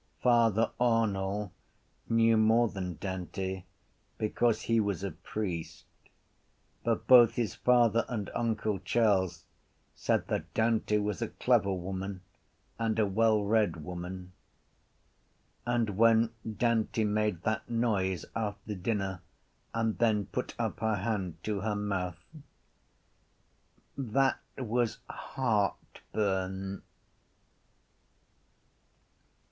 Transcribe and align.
Father 0.23 0.71
Arnall 0.79 1.51
knew 2.09 2.35
more 2.35 2.67
than 2.67 2.95
Dante 2.95 3.65
because 4.17 4.63
he 4.63 4.79
was 4.79 5.03
a 5.03 5.11
priest 5.11 5.85
but 6.83 7.05
both 7.05 7.35
his 7.35 7.53
father 7.53 8.03
and 8.09 8.31
uncle 8.33 8.79
Charles 8.79 9.45
said 9.93 10.25
that 10.27 10.51
Dante 10.55 10.97
was 10.97 11.21
a 11.21 11.27
clever 11.27 11.71
woman 11.71 12.21
and 12.79 12.97
a 12.97 13.05
wellread 13.05 13.83
woman. 13.83 14.31
And 15.67 15.91
when 15.95 16.31
Dante 16.57 17.03
made 17.03 17.43
that 17.43 17.69
noise 17.69 18.25
after 18.35 18.73
dinner 18.73 19.21
and 19.71 19.99
then 19.99 20.25
put 20.25 20.55
up 20.57 20.79
her 20.79 20.95
hand 20.95 21.35
to 21.43 21.59
her 21.61 21.75
mouth: 21.75 22.17
that 23.95 24.39
was 24.57 24.97
heartburn. 25.11 26.81